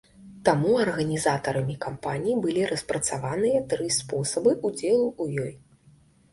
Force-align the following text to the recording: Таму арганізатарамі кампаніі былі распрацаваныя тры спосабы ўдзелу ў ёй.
Таму 0.47 0.69
арганізатарамі 0.85 1.75
кампаніі 1.85 2.39
былі 2.47 2.63
распрацаваныя 2.73 3.63
тры 3.75 3.93
спосабы 3.99 4.57
ўдзелу 4.67 5.07
ў 5.21 5.23
ёй. 5.49 5.53